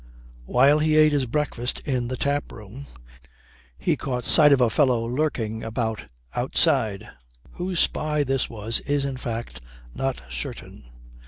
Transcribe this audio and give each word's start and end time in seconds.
While 0.47 0.79
he 0.79 0.97
ate 0.97 1.11
his 1.11 1.27
breakfast 1.27 1.79
in 1.81 2.07
the 2.07 2.17
taproom, 2.17 2.87
he 3.77 3.95
caught 3.95 4.25
sight 4.25 4.51
of 4.51 4.59
a 4.59 4.71
fellow 4.71 5.05
lurking 5.05 5.63
about 5.63 6.05
outside. 6.35 7.07
Whose 7.51 7.79
spy 7.81 8.23
this 8.23 8.49
was 8.49 8.79
is, 8.79 9.05
in 9.05 9.17
fact, 9.17 9.61
not 9.93 10.23
certain. 10.27 10.85